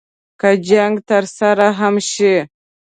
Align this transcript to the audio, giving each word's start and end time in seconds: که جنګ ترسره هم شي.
که 0.39 0.49
جنګ 0.67 0.95
ترسره 1.09 1.67
هم 1.79 1.95
شي. 2.11 2.35